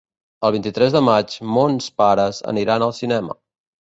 [0.47, 3.41] El vint-i-tres de maig mons pares aniran al cinema.